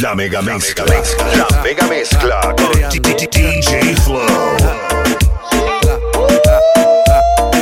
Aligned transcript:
La 0.00 0.14
mega 0.14 0.40
mezcla. 0.40 0.84
La 1.36 1.62
mega 1.62 1.86
mezcla 1.86 2.40
con 2.56 2.72
DJ 2.88 3.96
Flow. 3.96 4.22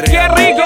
¡Qué 0.04 0.28
rico! 0.36 0.62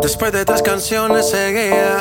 Después 0.00 0.32
de 0.32 0.44
tres 0.44 0.62
canciones 0.62 1.28
seguía 1.28 1.98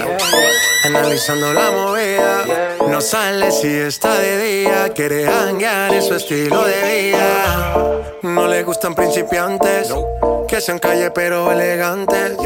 analizando 0.83 1.51
la 1.53 1.71
movida. 1.71 2.77
No 2.87 3.01
sale 3.01 3.51
si 3.51 3.67
está 3.67 4.19
de 4.19 4.43
día, 4.43 4.93
quiere 4.93 5.27
hanguear 5.27 5.93
en 5.93 6.03
su 6.03 6.13
estilo 6.13 6.65
de 6.65 7.11
vida. 7.11 7.73
No 8.21 8.47
le 8.47 8.61
gustan 8.63 8.93
principiantes, 8.93 9.91
que 10.47 10.61
sean 10.61 10.77
calle 10.77 11.09
pero 11.11 11.51
elegantes. 11.51 12.37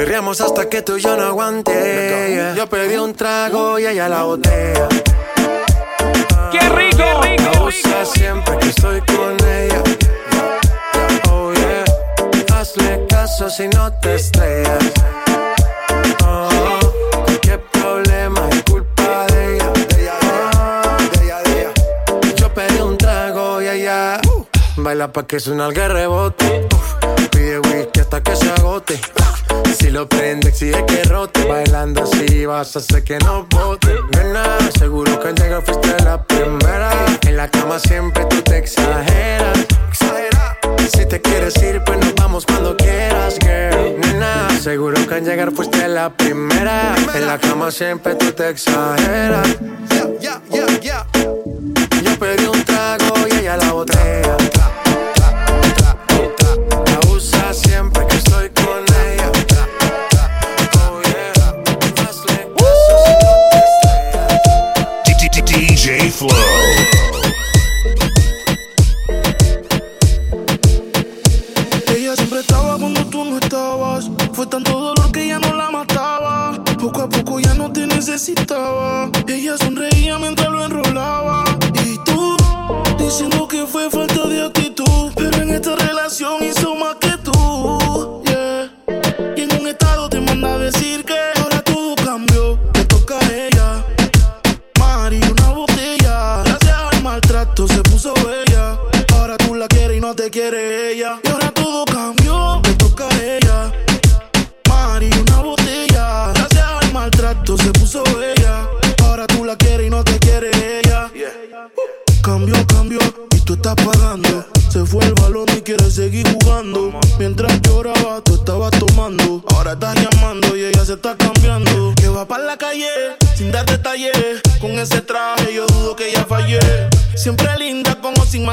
Perreamos 0.00 0.40
hasta 0.40 0.66
que 0.66 0.80
tú 0.80 0.96
y 0.96 1.02
yo 1.02 1.14
no 1.14 1.24
aguante. 1.24 2.54
Yo 2.56 2.66
pedí 2.68 2.96
un 2.96 3.12
trago 3.12 3.78
y 3.78 3.84
ella 3.84 4.08
la 4.08 4.22
botella. 4.22 4.88
¡Qué 6.50 6.68
rico! 6.70 7.02
Abusa 7.54 8.06
siempre 8.06 8.56
que 8.60 8.70
estoy 8.70 8.98
con 9.02 9.36
ella. 9.46 9.82
Oh 11.30 11.52
yeah, 11.52 11.84
hazle 12.54 13.04
caso 13.10 13.50
si 13.50 13.68
no 13.68 13.92
te 14.00 14.14
estrellas. 14.14 14.84
Oh, 16.24 16.78
cualquier 17.26 17.60
problema 17.66 18.48
es 18.52 18.62
culpa 18.62 19.26
de 19.26 19.56
ella. 19.56 19.70
De 19.70 20.00
ella, 20.00 20.14
de 21.12 21.24
ella, 21.24 21.42
de 21.42 21.60
ella. 21.60 22.34
Yo 22.36 22.54
pedí 22.54 22.80
un 22.80 22.96
trago 22.96 23.60
y 23.60 23.68
ella 23.68 24.18
baila 24.78 25.12
pa' 25.12 25.26
que 25.26 25.38
suena 25.38 25.66
el 25.66 25.74
rebote. 25.74 26.68
Pide 27.30 27.58
whisky 27.58 28.00
hasta 28.00 28.22
que 28.22 28.34
se 28.34 28.50
agote. 28.50 28.98
Lo 30.00 30.08
prende, 30.08 30.48
exige 30.48 30.82
que 30.86 31.04
rote. 31.04 31.44
Bailando 31.44 32.04
así 32.04 32.46
vas 32.46 32.74
a 32.74 32.78
hacer 32.78 33.04
que 33.04 33.18
no 33.18 33.46
bote. 33.50 33.94
Nena, 34.16 34.58
seguro 34.78 35.20
que 35.20 35.28
al 35.28 35.34
llegar 35.34 35.62
fuiste 35.62 35.94
la 36.02 36.24
primera. 36.24 36.90
En 37.20 37.36
la 37.36 37.50
cama 37.50 37.78
siempre 37.78 38.24
tú 38.24 38.40
te 38.40 38.56
exageras. 38.56 39.58
Exagera. 39.90 40.58
Si 40.90 41.04
te 41.04 41.20
quieres 41.20 41.54
ir, 41.62 41.82
pues 41.84 41.98
nos 41.98 42.14
vamos 42.14 42.46
cuando 42.46 42.74
quieras, 42.78 43.36
girl. 43.40 44.00
Nena, 44.00 44.48
seguro 44.62 45.06
que 45.06 45.16
al 45.16 45.22
llegar 45.22 45.52
fuiste 45.52 45.86
la 45.86 46.08
primera. 46.08 46.94
En 47.14 47.26
la 47.26 47.36
cama 47.36 47.70
siempre 47.70 48.14
tú 48.14 48.32
te 48.32 48.48
exageras. 48.48 49.48
Yeah, 49.90 50.08
yeah, 50.18 50.42
yeah, 50.50 50.80
yeah. 50.80 51.06
Yo 52.02 52.18
pedí 52.18 52.46
un 52.46 52.64
trago 52.64 53.28
y 53.30 53.40
ella 53.40 53.58
la 53.58 53.72
botella. 53.72 54.39
Necesitaba. 78.20 79.19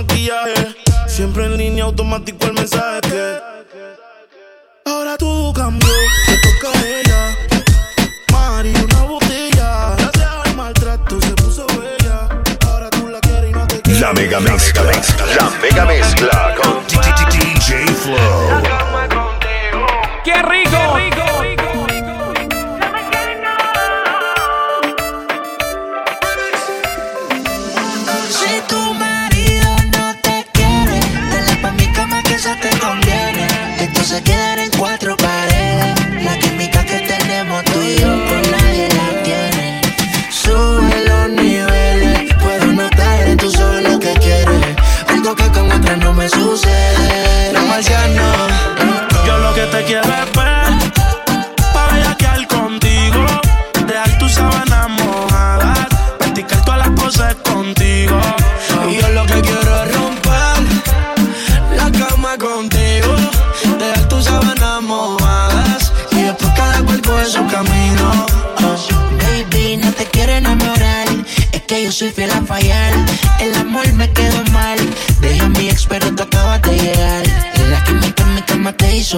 Maquillaje. 0.02 0.76
Siempre 1.08 1.46
en 1.46 1.58
línea 1.58 1.86
automático 1.86 2.46
el 2.46 2.54
mensaje 2.54 3.02
que. 3.02 3.38
Ahora 4.86 5.18
todo 5.18 5.54
cambió, 5.54 5.90
te 6.26 6.38
toca 6.46 6.78
a 6.78 6.88
ella. 6.88 7.38
Mari, 8.32 8.74
una 8.86 9.02
botella. 9.04 9.96
Gracias 9.98 10.30
al 10.46 10.56
maltrato 10.56 11.22
se 11.22 11.32
puso 11.42 11.66
bella. 11.68 12.30
Ahora 12.68 12.90
tú 12.90 13.08
la 13.08 13.20
quieres 13.20 13.50
y 13.50 13.54
no 13.54 13.68
te 13.68 13.82
quiere. 13.82 14.00
La 14.00 14.14
mega 14.14 14.40
mezcla. 14.40 14.84
La 15.36 15.50
mega 15.62 15.86
mezcla 15.86 16.56
con 16.62 16.77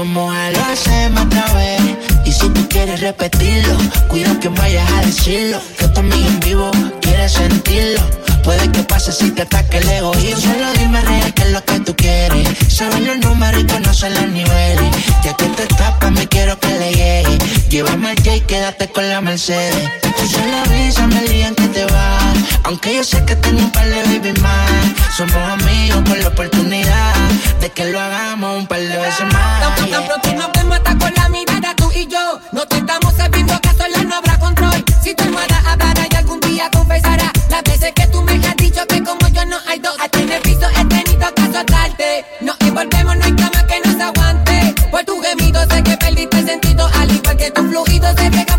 mojar. 0.06 0.54
Lo 0.54 0.66
hacemos 0.66 1.26
otra 1.26 1.54
vez. 1.54 1.82
Y 2.26 2.32
si 2.32 2.50
tú 2.50 2.68
quieres 2.70 3.02
repetirlo, 3.02 3.78
cuida 4.08 4.40
que 4.40 4.50
vayas 4.50 4.90
a 4.92 5.02
decirlo. 5.02 5.60
Que 5.78 5.86
amiga 6.00 6.28
en 6.28 6.40
vivo 6.40 6.72
quiere 7.02 7.28
sentirlo. 7.28 8.29
Puede 8.44 8.72
que 8.72 8.84
pase 8.84 9.12
si 9.12 9.32
te 9.32 9.44
ataque 9.44 9.78
el 9.78 9.90
egoísmo. 9.90 10.54
Solo 10.54 10.72
dime 10.74 11.02
real 11.02 11.34
qué 11.34 11.44
es 11.44 11.52
lo 11.52 11.64
que 11.64 11.80
tú 11.82 11.96
quieres. 11.96 12.48
Sabes 12.68 13.02
los 13.02 13.18
números 13.20 13.62
y 13.62 13.66
conoces 13.66 14.12
los 14.14 14.30
niveles. 14.30 14.90
Ya 15.24 15.36
que 15.36 15.46
te 15.46 15.66
tapa, 15.76 16.10
me 16.12 16.28
quiero 16.28 16.60
que 16.60 16.68
le 16.80 16.94
llegue. 16.94 17.38
Llévame 17.70 18.10
al 18.10 18.16
J 18.18 18.46
quédate 18.48 18.90
con 18.90 19.08
la 19.10 19.22
Mercedes. 19.22 19.90
Tú 20.02 20.28
solo 20.28 20.58
avísame 20.66 21.20
el 21.20 21.28
día 21.28 21.48
en 21.48 21.56
que 21.56 21.68
te 21.68 21.86
vas. 21.86 22.36
Aunque 22.64 22.96
yo 22.96 23.04
sé 23.04 23.24
que 23.26 23.36
tengo 23.36 23.60
un 23.60 23.72
par 23.72 23.86
de 23.86 24.04
baby 24.04 24.40
más. 24.42 24.72
Somos 25.16 25.36
amigos 25.36 26.02
por 26.08 26.18
la 26.18 26.28
oportunidad 26.30 27.14
de 27.62 27.70
que 27.70 27.86
lo 27.86 28.00
hagamos 28.00 28.58
un 28.58 28.68
par 28.68 28.80
de 28.80 28.98
veces 28.98 29.26
más. 29.34 29.78
Tan, 29.78 29.90
tan 29.90 30.06
pronto 30.06 30.34
nos 30.34 30.52
vemos 30.54 30.78
hasta 30.78 30.98
con 30.98 31.14
la 31.14 31.30
mirada 31.30 31.76
tú 31.76 31.92
y 31.94 32.08
yo. 32.08 32.40
No 32.52 32.66
te 32.66 32.78
estamos 32.78 33.14
sabiendo 33.16 33.60
que 33.60 33.70
a 33.70 33.74
solas 33.74 34.06
no 34.06 34.16
habrá 34.16 34.40
control. 34.40 34.84
Si 35.04 35.14
tu 35.14 35.24
hermana 35.24 35.64
hablará 35.66 36.08
y 36.12 36.16
algún 36.16 36.40
día 36.42 36.70
confesará 36.72 37.32
las 37.50 37.64
veces 37.64 37.92
que 37.96 38.08
tú 38.08 38.22
me 38.22 38.34
has 38.34 38.56
dicho 38.58 38.86
que 38.88 39.04
como 39.04 39.28
yo 39.30 39.46
no 39.46 39.58
hay 39.68 39.80
dos. 39.80 39.96
A 40.00 40.08
tener 40.10 40.42
piso 40.42 40.68
he 40.78 40.86
tenido 40.86 41.34
que 41.34 41.42
azotarte. 41.42 42.26
Nos 42.42 42.56
envolvemos, 42.62 43.18
no 43.18 43.26
hay 43.26 43.36
cama 43.36 43.68
que 43.68 43.80
nos 43.86 44.00
aguante. 44.02 44.76
Por 44.92 45.04
tu 45.04 45.22
gemido 45.22 45.62
sé 45.70 45.84
que 45.84 45.98
perdiste 45.98 46.40
el 46.40 46.46
sentido. 46.48 46.90
Al 47.00 47.12
igual 47.12 47.38
que 47.38 47.52
tus 47.52 47.66
fluidos 47.68 48.16
se 48.18 48.32
pegan 48.32 48.59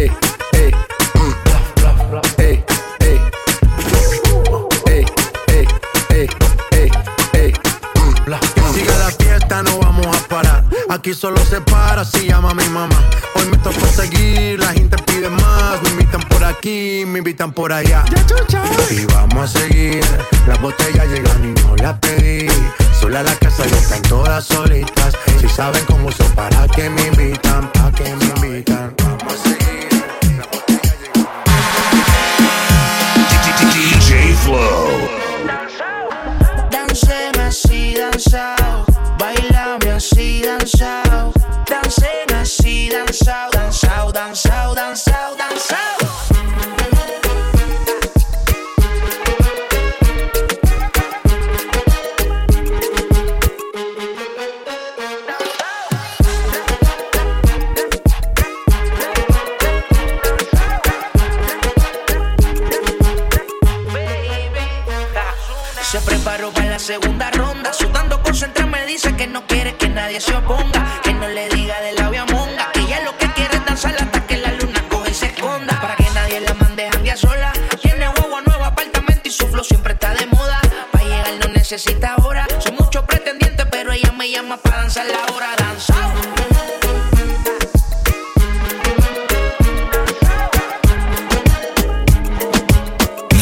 Ey, 0.00 0.10
ey, 0.52 0.70
ey, 2.38 2.64
ey. 3.00 3.20
Ey, 4.86 5.04
ey, 5.48 5.66
ey, 6.08 6.28
ey, 6.72 6.90
ey. 7.34 7.52
Que 7.52 8.62
siga 8.72 8.96
la 8.96 9.10
fiesta, 9.10 9.62
no 9.62 9.78
vamos 9.80 10.06
a 10.06 10.20
parar. 10.26 10.64
Aquí 10.88 11.12
solo 11.12 11.36
se 11.44 11.60
para 11.60 12.06
si 12.06 12.28
llama 12.28 12.54
mi 12.54 12.66
mamá. 12.70 12.96
Hoy 13.34 13.44
me 13.50 13.58
tocó 13.58 13.84
seguir, 13.88 14.58
la 14.58 14.72
gente 14.72 14.96
pide 15.02 15.28
más. 15.28 15.82
Me 15.82 15.90
invitan 15.90 16.22
por 16.22 16.44
aquí, 16.44 17.04
me 17.06 17.18
invitan 17.18 17.52
por 17.52 17.70
allá. 17.70 18.02
Y 18.90 19.04
vamos 19.04 19.54
a 19.54 19.58
seguir. 19.58 20.00
Las 20.46 20.58
botellas 20.62 21.08
llegan 21.08 21.44
y 21.44 21.60
no 21.60 21.76
las 21.76 21.98
pedí. 21.98 22.46
Sola 22.98 23.22
la 23.22 23.34
casa 23.34 23.66
ya 23.66 23.76
están 23.76 24.00
todas 24.00 24.46
solitas. 24.46 25.14
Si 25.38 25.48
saben 25.50 25.84
cómo 25.84 26.08
uso, 26.08 26.24
para 26.34 26.66
que 26.68 26.88
me 26.88 27.06
invitan, 27.08 27.70
para 27.72 27.92
que 27.92 28.16
me 28.16 28.24
invitan. 28.48 28.94
Vamos 28.96 29.34
a 29.34 29.36
seguir. 29.42 29.59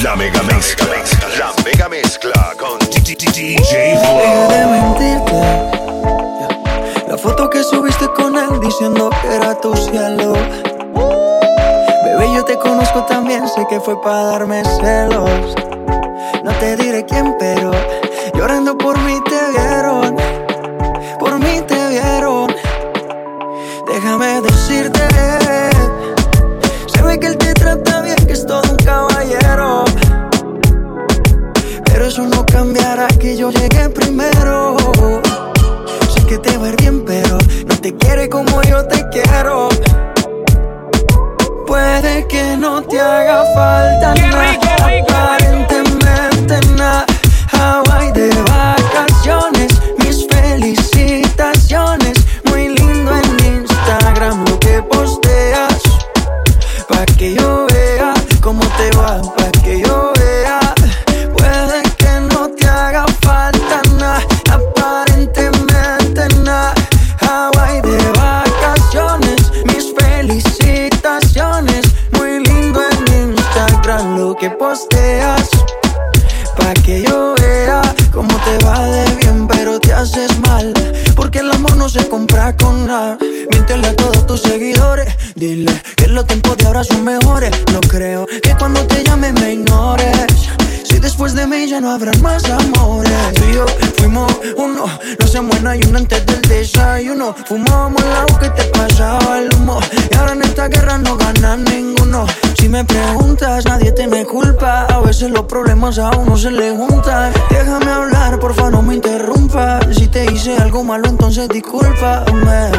La 0.08 0.16
mega 0.16 0.42
mezcla. 0.44 0.86
La 1.38 1.52
mega 1.62 1.86
mezcla 1.86 2.54
con 2.58 2.78
DJ 2.78 3.58
Flow. 3.58 4.48
de 4.48 4.64
mentirte. 4.64 5.38
La 7.08 7.18
foto 7.18 7.50
que 7.50 7.62
subiste 7.62 8.08
con 8.16 8.34
él 8.34 8.58
diciendo 8.58 9.10
que 9.20 9.34
era 9.36 9.60
tu 9.60 9.76
cielo. 9.76 10.32
Bebé, 12.04 12.32
yo 12.34 12.42
te 12.42 12.58
conozco 12.58 13.04
también, 13.04 13.46
sé 13.48 13.66
que 13.68 13.80
fue 13.80 14.00
para 14.00 14.22
darme 14.24 14.64
celos. 14.80 15.54
No 16.42 16.52
te 16.58 16.76
diré 16.76 17.04
quién, 17.04 17.36
pero 17.38 17.70
llorando 18.32 18.78
por 18.78 18.98
mí 19.00 19.20
te 19.28 19.37
yo 57.34 57.66
vea 57.72 58.14
cómo 58.40 58.62
te 58.76 58.96
va, 58.96 59.20
pa' 59.36 59.50
que 59.62 59.80
yo 59.80 60.12
vea. 60.18 60.60
Puede 61.36 61.82
que 61.96 62.20
no 62.32 62.48
te 62.50 62.66
haga 62.66 63.04
falta 63.20 63.82
nada, 63.98 64.22
aparentemente 64.50 66.28
nada. 66.44 66.74
Hawaii 67.20 67.80
de 67.80 67.98
vacaciones, 68.12 69.52
mis 69.64 69.92
felicitaciones. 69.98 71.82
Muy 72.12 72.44
lindo 72.44 72.80
en 72.90 73.30
Instagram 73.30 74.16
lo 74.16 74.34
que 74.36 74.50
posteas. 74.50 75.48
Pa' 76.56 76.74
que 76.84 77.02
yo 77.02 77.34
vea 77.40 77.82
cómo 78.12 78.34
te 78.44 78.64
va 78.64 78.84
de 78.84 79.04
bien, 79.16 79.46
pero 79.48 79.78
te 79.80 79.92
haces 79.92 80.38
mal. 80.40 80.72
Porque 81.16 81.40
el 81.40 81.50
amor 81.50 81.76
no 81.76 81.88
se 81.88 82.06
compra 82.08 82.56
con 82.56 82.86
nada. 82.86 83.18
Miéntele 83.50 83.88
a 83.88 83.96
todos 83.96 84.26
tus 84.26 84.40
seguidores. 84.42 85.14
Dile 85.34 85.67
ahora 86.78 86.84
son 86.84 87.04
mejores. 87.04 87.50
No 87.72 87.80
creo 87.80 88.26
que 88.26 88.54
cuando 88.56 88.86
te 88.86 89.02
llame 89.02 89.32
me 89.32 89.54
ignores. 89.54 90.50
Si 90.84 90.98
después 90.98 91.34
de 91.34 91.46
mí 91.46 91.66
ya 91.68 91.80
no 91.80 91.90
habrán 91.90 92.20
más 92.22 92.44
amores. 92.48 93.34
Tú 93.34 93.42
y 93.50 93.54
yo 93.54 93.66
fuimos 93.96 94.32
uno, 94.56 94.86
no 95.18 95.26
se 95.26 95.40
muera 95.40 95.76
y 95.76 95.80
uno 95.88 95.98
antes 95.98 96.24
del 96.26 96.40
desayuno. 96.42 97.34
Fumábamos 97.46 98.02
agua 98.02 98.38
que 98.38 98.50
te 98.50 98.64
pasaba 98.64 99.38
el 99.38 99.52
humo. 99.54 99.80
Y 100.10 100.16
ahora 100.16 100.32
en 100.32 100.42
esta 100.42 100.68
guerra 100.68 100.98
no 100.98 101.16
gana 101.16 101.56
ninguno. 101.56 102.26
Si 102.58 102.68
me 102.68 102.84
preguntas, 102.84 103.64
nadie 103.64 103.92
te 103.92 104.06
me 104.06 104.24
culpa. 104.24 104.86
A 104.86 105.00
veces 105.00 105.30
los 105.30 105.44
problemas 105.46 105.98
a 105.98 106.10
uno 106.16 106.36
se 106.36 106.50
le 106.50 106.76
juntan. 106.76 107.32
Déjame 107.50 107.90
hablar, 107.90 108.38
porfa, 108.38 108.70
no 108.70 108.82
me 108.82 108.94
interrumpa. 108.94 109.80
Si 109.92 110.06
te 110.06 110.32
hice 110.32 110.56
algo 110.56 110.84
malo, 110.84 111.08
entonces 111.08 111.48
discúlpame. 111.48 112.70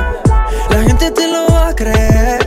La 0.69 0.83
gente 0.83 1.11
te 1.11 1.27
lo 1.27 1.47
va 1.53 1.69
a 1.69 1.75
creer. 1.75 2.38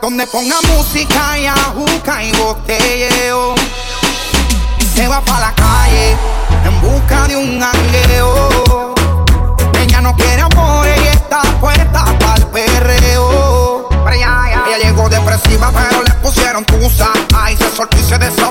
donde 0.00 0.26
ponga 0.28 0.56
música 0.68 1.38
y 1.38 1.46
ajuca 1.46 2.22
y 2.22 2.32
botelleo. 2.32 3.54
Se 4.94 5.08
va 5.08 5.20
para 5.20 5.40
la 5.40 5.54
calle 5.54 6.16
en 6.64 6.80
busca 6.80 7.26
de 7.26 7.36
un 7.36 7.60
jangueo. 7.60 8.94
Ella 9.80 10.00
no 10.00 10.14
quiere 10.14 10.42
amor, 10.42 10.86
y 10.86 11.08
está 11.08 11.42
puesta 11.60 12.04
para 12.18 12.36
el 12.36 12.46
perreo. 12.46 13.88
Ella 14.12 14.78
llegó 14.82 15.08
depresiva, 15.08 15.72
pero 15.72 16.02
le 16.02 16.14
pusieron 16.22 16.64
tusa. 16.64 17.08
Ay, 17.34 17.56
se 17.56 17.68
soltó 17.74 17.96
y 17.98 18.02
se 18.02 18.18
desarrolló 18.18 18.45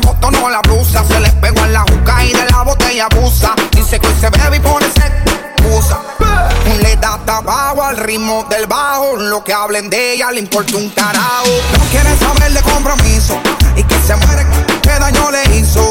ritmo 8.05 8.45
del 8.49 8.67
bajo. 8.67 9.17
Lo 9.17 9.43
que 9.43 9.53
hablen 9.53 9.89
de 9.89 10.13
ella 10.13 10.31
le 10.31 10.39
importa 10.39 10.77
un 10.77 10.89
carajo. 10.89 11.45
No 11.77 11.85
quiere 11.89 12.15
saber 12.17 12.51
de 12.53 12.61
compromiso 12.61 13.37
y 13.75 13.83
que 13.83 13.99
se 14.01 14.15
muere 14.15 14.45
que 14.81 14.89
daño 14.89 15.31
le 15.31 15.57
hizo. 15.57 15.89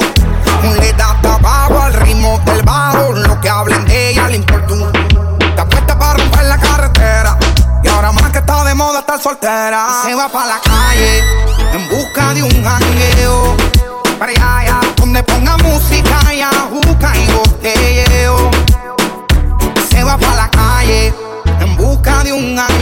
Le 0.81 0.93
da 0.95 1.19
tabaco 1.21 1.81
al 1.81 1.93
ritmo 1.95 2.41
del 2.47 2.63
bajo. 2.63 3.13
Lo 3.13 3.41
que 3.41 3.49
hablen 3.49 3.85
de 3.87 4.11
ella 4.11 4.29
le 4.29 4.37
importa 4.37 4.75
un 4.75 4.93
Está 5.41 5.69
puesta 5.69 5.99
para 5.99 6.15
romper 6.15 6.45
la 6.45 6.59
carretera. 6.59 7.39
Y 7.83 7.89
ahora 7.89 8.13
más 8.13 8.31
que 8.31 8.39
está 8.39 8.65
de 8.65 8.75
moda 8.75 9.01
estar 9.01 9.21
soltera. 9.21 10.03
Se 10.05 10.15
va 10.15 10.29
para 10.29 10.47
la 10.47 10.61
calle 10.61 11.19
en 11.73 11.89
busca 11.89 12.33
de 12.33 12.43
un 12.43 12.65
jangueo. 12.65 13.57
Para 14.19 14.33
allá, 14.33 14.81
donde 14.97 15.23
ponga 15.25 15.57
música, 15.59 16.33
ya 16.33 16.51
busca 16.71 17.13
y 17.17 17.33
botelleo. 17.33 18.51
Se 19.91 20.03
va 20.05 20.17
para 20.17 20.37
la 20.37 20.51
calle 20.51 21.24
de 22.25 22.33
un 22.33 22.59
año 22.59 22.74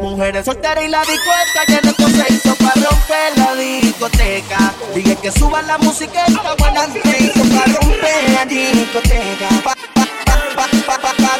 Mujeres 0.00 0.44
solteras 0.44 0.84
y 0.84 0.88
la 0.88 1.00
discoteca 1.00 1.66
que 1.66 1.74
esto 1.88 2.08
se 2.08 2.54
para 2.54 2.74
romper 2.74 3.36
la 3.36 3.54
discoteca. 3.56 4.72
Dije 4.94 5.16
que 5.16 5.32
suba 5.32 5.62
la 5.62 5.78
musiqueta, 5.78 6.54
buena 6.58 6.86
hizo 6.86 7.42
para 7.42 7.72
romper 7.72 8.30
la 8.30 8.44
discoteca. 8.44 9.48
Pa, 9.64 9.74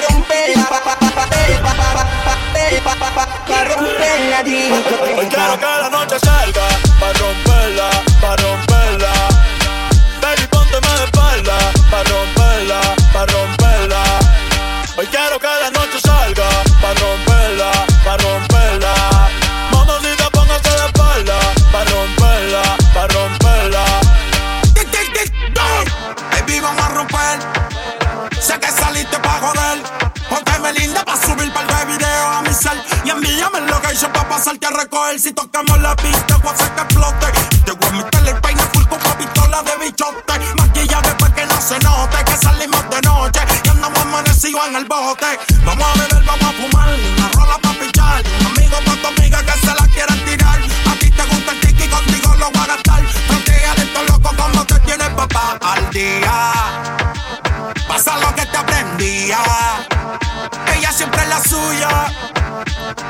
romper 0.08 0.56
la 0.56 0.64
pa, 0.68 0.80
la 4.30 4.42
discoteca. 4.42 5.56
Vamos 45.06 45.86
a 45.86 45.98
beber, 46.00 46.24
vamos 46.24 46.42
a 46.42 46.52
fumar, 46.52 46.88
una 46.88 47.28
rola 47.28 47.58
para 47.58 47.78
pichar. 47.78 48.24
amigo 48.44 48.76
con 48.84 48.98
tu 48.98 49.06
amiga 49.06 49.40
que 49.40 49.52
se 49.52 49.66
la 49.66 49.86
quieran 49.94 50.18
tirar. 50.24 50.58
A 50.58 50.98
ti 50.98 51.10
te 51.12 51.22
gusta 51.22 51.52
el 51.52 51.60
tiki, 51.60 51.88
contigo 51.88 52.34
lo 52.34 52.50
voy 52.50 52.62
a 52.62 52.66
gastar. 52.66 53.04
Tranquila 53.28 53.74
de 53.76 53.82
estos 53.84 54.10
locos 54.10 54.32
como 54.36 54.64
te 54.66 54.80
tiene 54.80 55.08
papá 55.10 55.58
al 55.60 55.90
día. 55.90 56.52
Pasa 57.86 58.18
lo 58.18 58.34
que 58.34 58.46
te 58.46 58.56
aprendía. 58.56 59.38
Ella 60.76 60.90
siempre 60.90 61.22
es 61.22 61.28
la 61.28 61.40
suya. 61.40 61.88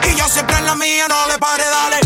Y 0.03 0.17
yo 0.17 0.29
siempre 0.29 0.57
es 0.57 0.63
la 0.65 0.75
mía, 0.75 1.09
no 1.09 1.27
le 1.29 1.39
pare, 1.39 1.65
dale. 1.65 2.06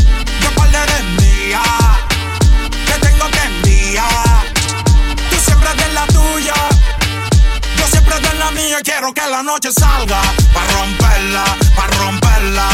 quiero 9.00 9.14
que 9.14 9.30
la 9.30 9.42
noche 9.42 9.72
salga 9.72 10.20
Pa' 10.52 10.66
romperla, 10.74 11.44
pa' 11.74 11.86
romperla 11.98 12.68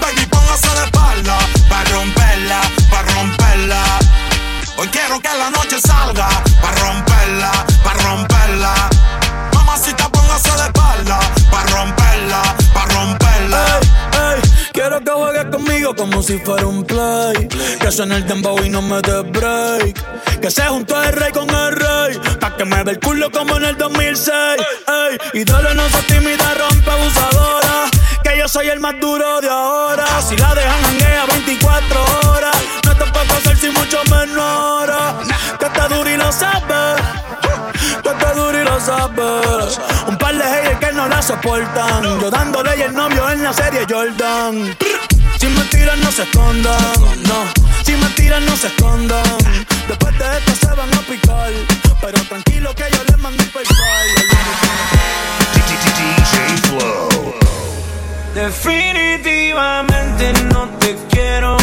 Baby, 0.00 0.26
póngase 0.26 0.68
de 0.68 0.84
espalda 0.84 1.38
Pa' 1.68 1.84
romperla, 1.90 2.60
pa' 2.90 3.02
romperla 3.02 3.82
Hoy 4.76 4.88
quiero 4.88 5.18
que 5.20 5.28
la 5.36 5.50
noche 5.50 5.80
salga 5.80 6.28
Pa' 6.62 6.72
romperla, 6.80 7.50
pa' 7.82 7.94
romperla 7.94 8.74
Mamacita, 9.52 10.08
póngase 10.10 10.50
de 10.50 10.66
espalda 10.66 11.18
Pa' 11.50 11.64
romperla, 11.74 12.42
pa' 12.72 12.86
romperla 12.86 13.80
ey. 14.12 14.40
Quiero 14.72 15.00
que 15.00 15.10
juegues 15.10 15.46
conmigo 15.46 15.96
como 15.96 16.22
si 16.22 16.38
fuera 16.38 16.66
un 16.66 16.84
play. 16.84 17.48
Que 17.80 17.90
suene 17.90 18.16
el 18.16 18.26
dembow 18.26 18.62
y 18.62 18.68
no 18.68 18.82
me 18.82 19.00
dé 19.00 19.22
break. 19.22 20.40
Que 20.40 20.50
se 20.50 20.62
junto 20.64 21.02
el 21.02 21.12
rey 21.14 21.32
con 21.32 21.48
el 21.48 21.72
rey. 21.72 22.20
Pa' 22.38 22.54
que 22.56 22.64
me 22.64 22.84
dé 22.84 22.92
el 22.92 23.00
culo 23.00 23.30
como 23.30 23.56
en 23.56 23.64
el 23.64 23.76
2006. 23.76 24.32
Ey, 25.08 25.18
ídolo 25.40 25.74
no 25.74 25.88
se 25.88 26.02
tímida, 26.02 26.54
rompe 26.54 26.90
abusadora. 26.90 27.90
Que 28.22 28.38
yo 28.38 28.48
soy 28.48 28.68
el 28.68 28.80
más 28.80 28.94
duro 29.00 29.40
de 29.40 29.48
ahora. 29.48 30.04
Si 30.26 30.36
la 30.36 30.54
dejan 30.54 30.82
janguea 30.82 31.26
24 31.26 32.04
horas. 32.30 32.56
No 32.84 32.96
te 32.96 33.04
puedo 33.06 33.34
hacer 33.34 33.56
si 33.56 33.70
mucho 33.70 34.02
menos 34.10 34.38
ahora. 34.38 35.14
Que 35.58 35.66
está 35.66 35.88
duro 35.88 36.10
y 36.10 36.16
lo 36.16 36.32
sabe. 36.32 37.02
Que 38.02 38.08
está 38.08 38.32
duro 38.32 38.60
y 38.60 38.64
lo 38.64 38.80
sabe. 38.80 39.22
Un 40.08 40.16
par 40.16 40.34
de 40.34 40.44
haters 40.44 40.78
que 40.78 40.92
no 40.92 41.08
la 41.08 41.22
soportan. 41.22 42.02
Yo 42.20 42.30
dándole 42.30 42.76
y 42.76 42.82
el 42.82 42.94
novio 42.94 43.30
en 43.30 43.44
la 43.44 43.52
serie 43.52 43.86
Jordan. 43.88 44.76
Si 45.38 45.46
me 45.46 45.64
tiran, 45.66 46.00
no 46.00 46.10
se 46.10 46.22
escondan. 46.22 46.94
No. 47.28 47.44
Si 47.84 47.92
me 47.92 48.08
tiran, 48.10 48.44
no 48.46 48.56
se 48.56 48.68
escondan. 48.68 49.22
Después 49.86 50.18
de 50.18 50.38
esto 50.38 50.66
se 50.66 50.74
van 50.74 50.92
a 50.94 51.00
picar. 51.02 51.52
Pero 52.00 52.20
tranquilo 52.24 52.74
que 52.74 52.84
yo 52.90 53.04
les 53.04 53.18
mando 53.18 53.42
el 53.42 53.50
Definitivamente 58.36 60.30
no 60.52 60.68
te 60.78 60.94
quiero 61.08 61.56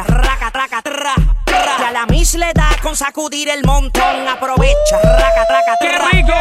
aprovecha. 0.00 0.04
Raca, 0.04 0.50
traca, 0.50 0.82
tra, 0.82 1.14
tra. 1.44 1.76
Y 1.78 1.82
a 1.82 1.90
la 1.92 2.06
mis 2.06 2.34
le 2.34 2.52
da 2.52 2.68
con 2.82 2.96
sacudir 2.96 3.48
el 3.48 3.64
montón. 3.64 4.28
Aprovecha. 4.28 4.98
Raca, 5.02 5.46
traca, 5.46 5.76
tra. 5.78 6.10
¡Qué 6.10 6.16
rico! 6.16 6.32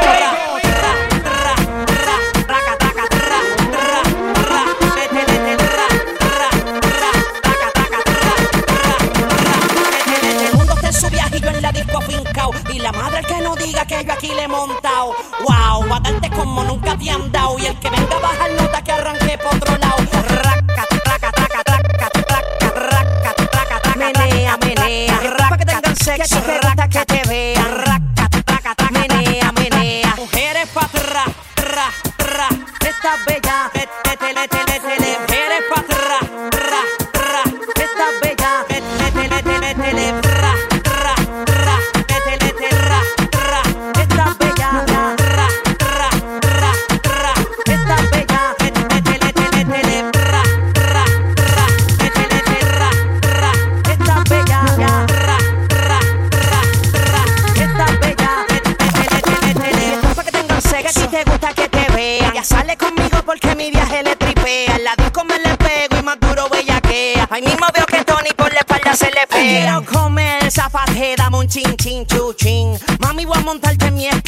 Y 12.71 12.79
la 12.79 12.91
madre 12.91 13.21
que 13.23 13.41
no 13.41 13.55
diga 13.55 13.85
que 13.85 14.03
yo 14.05 14.13
aquí 14.13 14.27
le 14.27 14.43
he 14.43 14.47
montado. 14.47 15.15
Wow, 15.41 15.87
batante 15.87 16.29
como 16.29 16.63
nunca 16.63 16.97
te 16.97 17.09
han 17.09 17.31
dado. 17.31 17.57
Y 17.59 17.67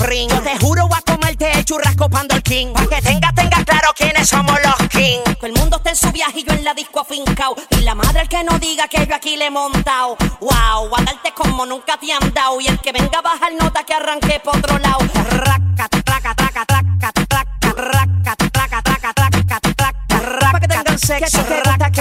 Spring. 0.01 0.29
Yo 0.29 0.41
te 0.41 0.57
juro 0.57 0.87
voy 0.87 0.97
a 0.97 1.01
comerte 1.01 1.51
el 1.51 1.65
churrasco 1.65 2.09
pando 2.09 2.35
el 2.35 2.41
king. 2.41 2.73
Pa' 2.73 2.87
que 2.87 3.01
tenga, 3.01 3.31
tenga 3.33 3.63
claro 3.63 3.89
quiénes 3.95 4.27
somos 4.27 4.57
los 4.63 4.89
king. 4.89 5.19
Todo 5.23 5.47
el 5.47 5.53
mundo 5.53 5.77
está 5.77 5.91
en 5.91 5.95
su 5.95 6.11
viaje 6.11 6.39
y 6.39 6.43
yo 6.43 6.53
en 6.53 6.63
la 6.63 6.73
disco 6.73 7.01
afincao. 7.01 7.55
Y 7.69 7.81
la 7.81 7.93
madre 7.95 8.21
el 8.21 8.29
que 8.29 8.43
no 8.43 8.57
diga 8.59 8.87
que 8.87 9.05
yo 9.05 9.15
aquí 9.15 9.37
le 9.37 9.45
he 9.45 9.51
montado. 9.51 10.17
Wow, 10.39 10.95
a 10.95 11.01
darte 11.03 11.33
como 11.35 11.65
nunca 11.65 11.97
te 11.97 12.11
han 12.11 12.33
dado. 12.33 12.59
Y 12.61 12.67
el 12.67 12.79
que 12.79 12.91
venga 12.91 13.19
a 13.19 13.21
bajar 13.21 13.53
nota 13.53 13.83
que 13.83 13.93
arranque 13.93 14.39
por 14.43 14.57
otro 14.57 14.77
lado. 14.79 14.99
Raca, 15.29 15.87
traca, 15.89 16.35
traca, 16.35 16.65
traca, 16.65 17.11
traca, 17.11 17.73
raca, 17.75 18.35
traca, 18.35 18.81
traca, 18.81 19.13
traca, 19.13 19.59
traca, 19.59 20.19
raca. 20.19 20.59
Que 20.59 20.67
tengan 20.67 20.99
sexo, 20.99 21.45
raca, 21.63 21.91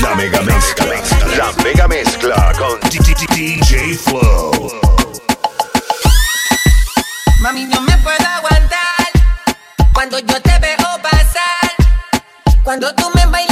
La 0.00 0.14
mega 0.14 0.40
mezcla. 0.40 0.94
La 1.36 1.52
mega 1.62 1.86
mezcla 1.86 2.52
con 2.58 2.80
DJ 2.88 3.98
Flow. 3.98 4.80
Mami, 7.40 7.66
no 7.66 7.82
me 7.82 7.96
puedo 7.98 8.26
aguantar 8.26 9.10
cuando 9.92 10.18
yo 10.20 10.40
te 10.40 10.58
veo 10.58 11.02
pasar. 11.02 11.70
Cuando 12.64 12.94
tú 12.94 13.10
me 13.14 13.26
bailas. 13.26 13.49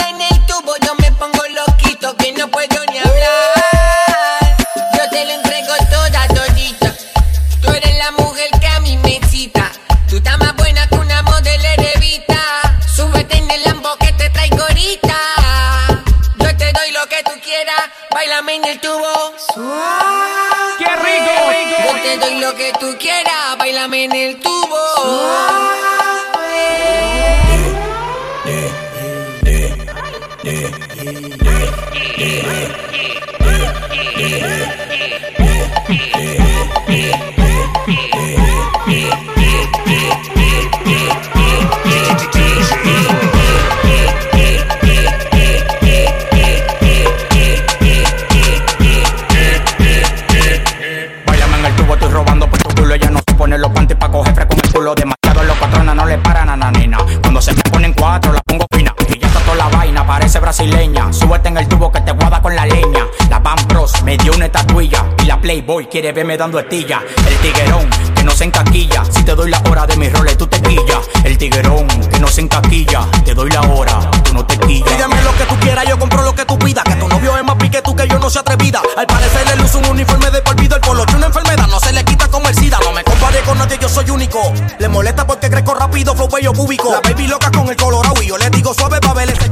playboy, 65.68 65.86
quiere 65.86 66.12
verme 66.12 66.36
dando 66.36 66.58
estilla. 66.58 67.02
El 67.28 67.36
tiguerón 67.38 67.90
que 68.14 68.24
no 68.24 68.30
se 68.30 68.44
encaquilla, 68.44 69.04
si 69.04 69.22
te 69.22 69.34
doy 69.34 69.50
la 69.50 69.62
hora 69.68 69.86
de 69.86 69.96
mis 69.96 70.10
roles, 70.10 70.38
tú 70.38 70.46
te 70.46 70.60
quillas. 70.62 71.00
El 71.24 71.36
tiguerón 71.36 71.86
que 71.86 72.18
no 72.18 72.26
se 72.26 72.40
encaquilla, 72.40 73.06
te 73.24 73.34
doy 73.34 73.50
la 73.50 73.60
hora, 73.60 74.10
tú 74.24 74.32
no 74.32 74.46
te 74.46 74.58
quillas. 74.58 74.88
Pídeme 74.88 75.22
lo 75.22 75.36
que 75.36 75.44
tú 75.44 75.56
quieras, 75.60 75.84
yo 75.86 75.98
compro 75.98 76.22
lo 76.22 76.34
que 76.34 76.44
tú 76.46 76.58
pidas. 76.58 76.84
Que 76.84 76.94
tu 76.94 77.06
novio 77.06 77.36
es 77.36 77.44
más 77.44 77.56
pique 77.56 77.82
tú 77.82 77.94
que 77.94 78.08
yo 78.08 78.18
no 78.18 78.30
se 78.30 78.38
atrevida. 78.38 78.80
Al 78.96 79.06
parecer 79.06 79.46
le 79.46 79.56
luce 79.56 79.76
un 79.76 79.86
uniforme 79.86 80.30
de 80.30 80.42
olvido, 80.48 80.76
el 80.76 80.80
polocho 80.80 81.16
una 81.16 81.26
enfermedad, 81.26 81.66
no 81.68 81.78
se 81.78 81.92
le 81.92 82.02
quita 82.04 82.28
como 82.28 82.48
el 82.48 82.54
sida. 82.54 82.78
No 82.82 82.92
me 82.92 83.04
compare 83.04 83.40
con 83.40 83.58
nadie, 83.58 83.78
yo 83.80 83.88
soy 83.88 84.08
único. 84.10 84.40
Le 84.78 84.88
molesta 84.88 85.26
porque 85.26 85.50
crezco 85.50 85.74
rápido, 85.74 86.14
flow 86.14 86.28
bello 86.28 86.52
público. 86.52 86.90
La 86.90 87.00
baby 87.00 87.26
loca 87.26 87.50
con 87.50 87.68
el 87.68 87.76
colorado 87.76 88.22
y 88.22 88.26
yo 88.26 88.38
le 88.38 88.48
digo 88.50 88.72
suave 88.72 89.00
pa' 89.00 89.12
ver 89.12 89.30
ese 89.30 89.47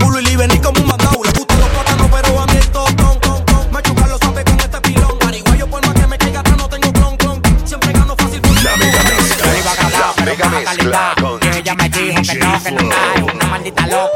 Mega 10.37 10.51
mezcla 10.51 11.14
con 11.18 11.38
Que 11.38 11.59
ella 11.59 11.75
me 11.75 11.88
dijo 11.88 12.20
que 12.22 12.35
no, 12.35 12.62
que 12.62 12.70
no 12.72 12.88
cae 12.90 13.22
Una 13.22 13.46
maldita 13.46 13.87
loca 13.87 14.15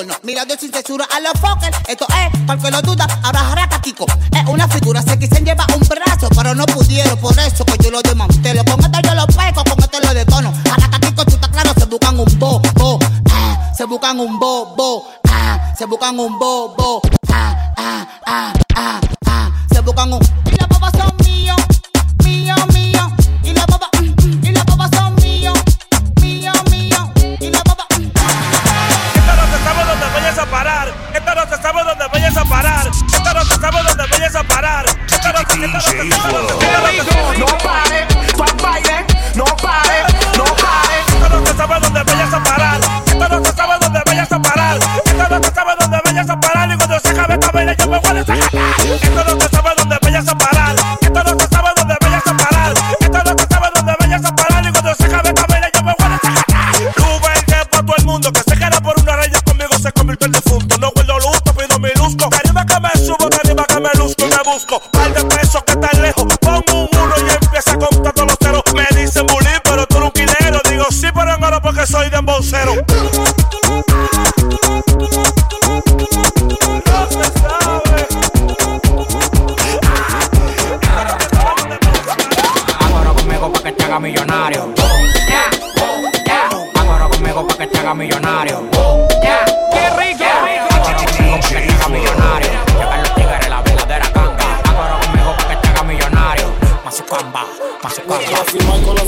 porno. 0.00 0.14
Sin 0.58 0.72
censura 0.72 1.06
a 1.10 1.20
los 1.20 1.32
fuckers. 1.40 1.76
Esto 1.88 2.06
es, 2.08 2.40
para 2.46 2.60
que 2.60 2.70
lo 2.70 2.82
duda, 2.82 3.06
ahora 3.22 3.54
racatico. 3.54 4.04
Es 4.32 4.48
una 4.48 4.68
figura, 4.68 5.00
se 5.02 5.18
quisen 5.18 5.44
llevar 5.44 5.66
un 5.74 5.80
brazo, 5.86 6.28
pero 6.34 6.54
no 6.54 6.66
pudieron. 6.66 7.18
Por 7.18 7.38
eso 7.38 7.64
que 7.64 7.82
yo 7.82 7.90
lo 7.90 8.02
desmantelo. 8.02 8.64
Con 8.64 8.80
esto 8.80 8.98
yo 9.02 9.14
lo 9.14 9.26
peco, 9.26 9.64
con 9.64 9.78
esto 9.78 10.00
lo 10.00 10.14
detono. 10.14 10.52
Racatico, 10.64 11.24
chuta 11.24 11.48
claro, 11.48 11.72
se 11.78 11.86
buscan 11.86 12.18
un 12.18 12.38
bo, 12.38 12.60
bo. 12.74 12.98
Ah, 13.30 13.72
se 13.76 13.84
buscan 13.84 14.20
un 14.20 14.38
bo, 14.38 14.74
bo. 14.76 15.06
Ah, 15.28 15.74
se 15.78 15.86
buscan 15.86 16.18
un 16.18 16.38
bo, 16.38 16.74
bo. 16.76 16.99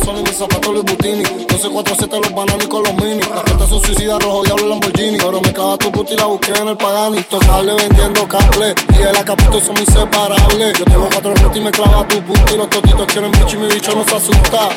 Sonic, 0.04 0.26
de 0.26 0.34
zapatos, 0.34 0.74
los 0.74 0.84
butini. 0.84 1.22
124-7 1.22 2.20
los 2.22 2.34
bananos 2.34 2.66
con 2.68 2.82
los 2.82 2.94
mini. 2.94 3.20
La 3.20 3.42
gente 3.46 3.66
son 3.68 3.80
suicida, 3.82 4.18
rojo, 4.18 4.42
diablo, 4.42 4.68
Lamborghini. 4.68 5.18
Pero 5.18 5.40
me 5.40 5.52
caga 5.52 5.76
tu 5.78 5.92
puta 5.92 6.14
y 6.14 6.16
la 6.16 6.26
busqué 6.26 6.52
en 6.52 6.68
el 6.68 6.76
Pagani. 6.76 7.22
Tocable 7.22 7.74
vendiendo 7.74 8.26
cable. 8.26 8.74
Y 8.98 9.02
el 9.02 9.16
acapito 9.16 9.60
son 9.60 9.78
inseparables. 9.78 10.78
Yo 10.78 10.84
tengo 10.84 11.08
cuatro 11.10 11.34
retos 11.34 11.56
y 11.56 11.60
me 11.60 11.70
clava 11.70 12.06
tu 12.08 12.20
puta. 12.22 12.52
Y 12.52 12.56
los 12.56 12.70
totitos 12.70 13.06
quieren 13.06 13.30
bicho 13.32 13.56
y 13.56 13.60
mi 13.60 13.68
bicho 13.68 13.94
no 13.94 14.04
se 14.04 14.16
asusta. 14.16 14.68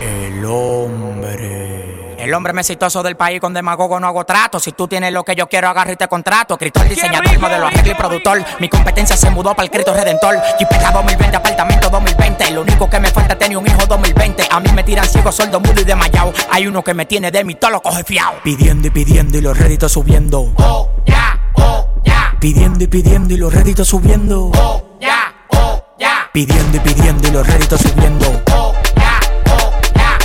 El 0.00 0.44
hombre. 0.44 2.07
El 2.28 2.34
hombre 2.34 2.52
más 2.52 2.68
exitoso 2.68 3.02
del 3.02 3.16
país 3.16 3.40
con 3.40 3.54
demagogo 3.54 3.98
no 3.98 4.06
hago 4.06 4.22
trato. 4.26 4.60
Si 4.60 4.72
tú 4.72 4.86
tienes 4.86 5.14
lo 5.14 5.24
que 5.24 5.34
yo 5.34 5.46
quiero, 5.46 5.66
agarro 5.66 5.92
y 5.92 5.96
te 5.96 6.06
contrato. 6.08 6.52
Escritor, 6.52 6.86
diseñador, 6.86 7.38
modelo, 7.38 7.68
arreglo 7.68 7.92
y 7.92 7.94
productor. 7.94 8.44
Mi 8.60 8.68
competencia 8.68 9.16
se 9.16 9.30
mudó 9.30 9.54
para 9.54 9.64
el 9.64 9.70
Cristo 9.70 9.94
Redentor. 9.94 10.36
Jipeta 10.58 10.90
2020, 10.90 11.36
apartamento 11.38 11.88
2020. 11.88 12.50
Lo 12.50 12.60
único 12.60 12.90
que 12.90 13.00
me 13.00 13.08
falta 13.08 13.32
es 13.32 13.38
tener 13.38 13.56
un 13.56 13.66
hijo 13.66 13.86
2020. 13.86 14.46
A 14.50 14.60
mí 14.60 14.70
me 14.74 14.82
tiran 14.82 15.08
ciego, 15.08 15.32
soldo, 15.32 15.58
mudo 15.58 15.80
y 15.80 15.84
desmayado. 15.84 16.34
Hay 16.50 16.66
uno 16.66 16.84
que 16.84 16.92
me 16.92 17.06
tiene 17.06 17.30
de 17.30 17.42
mí, 17.44 17.54
todo 17.54 17.70
lo 17.70 17.80
coge 17.80 18.04
fiao. 18.04 18.42
Pidiendo 18.44 18.88
y 18.88 18.90
pidiendo 18.90 19.38
y 19.38 19.40
los 19.40 19.56
réditos 19.56 19.90
subiendo. 19.90 20.52
Oh, 20.58 20.90
ya, 21.06 21.14
yeah, 21.14 21.52
oh, 21.54 21.88
ya. 22.04 22.12
Yeah. 22.12 22.36
Pidiendo 22.38 22.84
y 22.84 22.88
pidiendo 22.88 23.32
y 23.32 23.36
los 23.38 23.54
réditos 23.54 23.88
subiendo. 23.88 24.50
Oh, 24.54 24.98
ya, 25.00 25.06
yeah, 25.08 25.34
oh, 25.58 25.82
ya. 25.98 26.28
Pidiendo 26.30 26.76
y 26.76 26.80
pidiendo 26.80 27.26
y 27.26 27.30
los 27.30 27.46
réditos 27.46 27.80
subiendo. 27.80 28.42
Oh, 28.52 28.74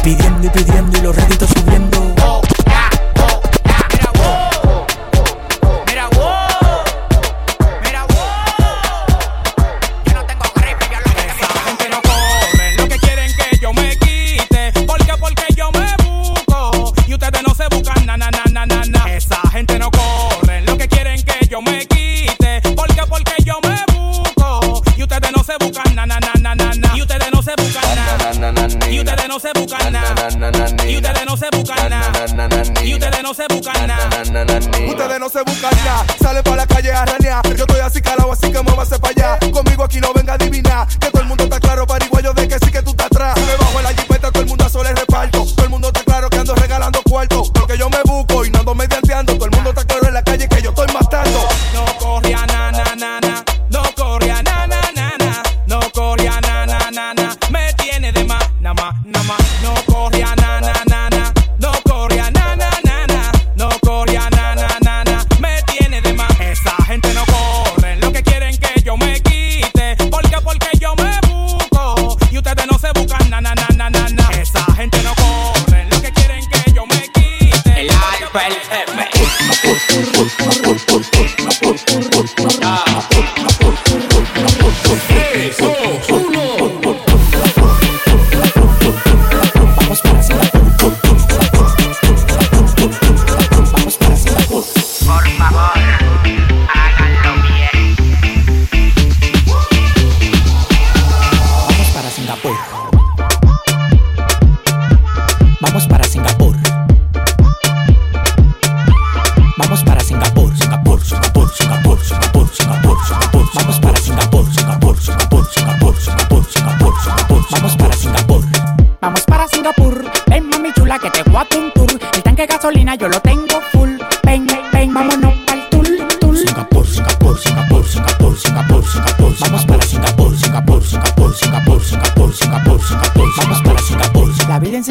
pidiendo 0.04 0.48
y 0.48 0.50
pidiendo 0.50 0.98
y 0.98 1.02
los 1.02 1.16
réditos 1.16 1.50
subiendo. 1.50 2.03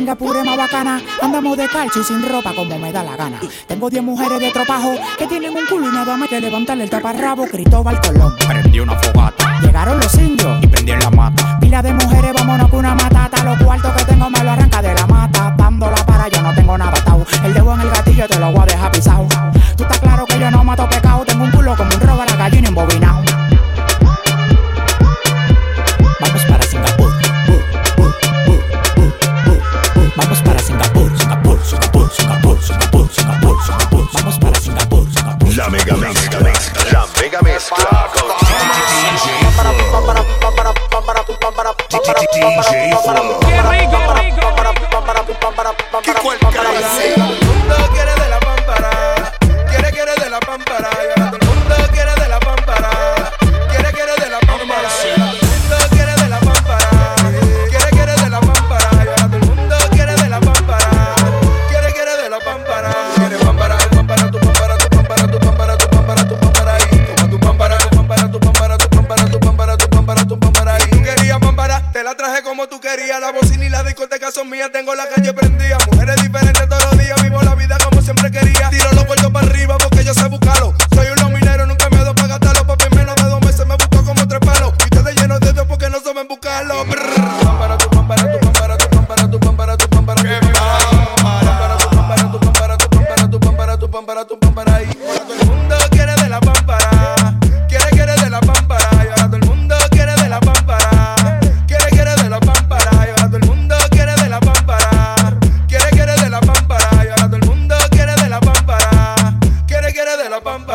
Singapur 0.02 0.36
es 0.36 0.56
bacana. 0.56 1.00
Andamos 1.20 1.56
de 1.56 1.68
calcio 1.68 2.02
y 2.02 2.04
sin 2.04 2.28
ropa 2.28 2.52
como 2.56 2.76
me 2.76 2.90
da 2.90 3.04
la 3.04 3.14
gana. 3.14 3.38
Tengo 3.68 3.88
10 3.88 4.02
mujeres 4.02 4.40
de 4.40 4.50
tropajo 4.50 4.94
que 5.16 5.28
tienen 5.28 5.56
un 5.56 5.64
culo 5.66 5.88
y 5.88 5.92
nada 5.92 6.16
más 6.16 6.28
que 6.28 6.40
levantarle 6.40 6.82
el 6.82 6.90
taparrabo. 6.90 7.46
Cristóbal 7.46 8.00
Colón. 8.00 8.34
Prendí 8.48 8.80
una 8.80 8.96
fogata. 8.96 9.60
Llegaron 9.60 10.00
los 10.00 10.12
indios 10.14 10.58
y 10.60 10.66
prendí 10.66 10.90
en 10.90 10.98
la 10.98 11.10
mata. 11.10 11.56
Pila 11.60 11.82
de 11.82 11.92
mujeres, 11.92 12.32
vámonos 12.34 12.68
con 12.68 12.80
una 12.80 12.96
matata. 12.96 13.44
Los 13.44 13.62
cuartos 13.62 13.92
que 13.92 14.04
tengo 14.06 14.28
me 14.28 14.42
lo 14.42 14.50
arranca 14.50 14.82
de 14.82 14.92
la 14.92 15.06
mata. 15.06 15.54
Dándola 15.56 16.04
para 16.04 16.26
yo 16.26 16.42
no 16.42 16.52
tengo 16.52 16.76
nada 16.76 16.98
atado. 16.98 17.24
El 17.44 17.54
dedo 17.54 17.72
en 17.72 17.80
el 17.82 17.90
gatillo 17.90 18.26
te 18.26 18.40
lo 18.40 18.50
voy 18.50 18.71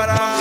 para. 0.07 0.36